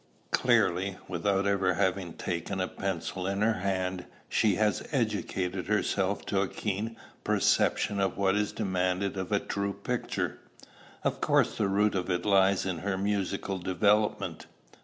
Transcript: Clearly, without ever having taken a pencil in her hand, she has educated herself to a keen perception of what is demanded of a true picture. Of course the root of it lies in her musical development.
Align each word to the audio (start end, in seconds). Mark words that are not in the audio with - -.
Clearly, 0.31 0.97
without 1.07 1.45
ever 1.45 1.75
having 1.75 2.13
taken 2.13 2.59
a 2.59 2.67
pencil 2.67 3.27
in 3.27 3.41
her 3.43 3.59
hand, 3.59 4.07
she 4.27 4.55
has 4.55 4.81
educated 4.91 5.67
herself 5.67 6.25
to 6.25 6.41
a 6.41 6.47
keen 6.47 6.97
perception 7.23 7.99
of 7.99 8.17
what 8.17 8.35
is 8.35 8.51
demanded 8.51 9.15
of 9.15 9.31
a 9.31 9.39
true 9.39 9.73
picture. 9.73 10.39
Of 11.03 11.21
course 11.21 11.55
the 11.55 11.67
root 11.67 11.93
of 11.93 12.09
it 12.09 12.25
lies 12.25 12.65
in 12.65 12.79
her 12.79 12.97
musical 12.97 13.59
development. 13.59 14.47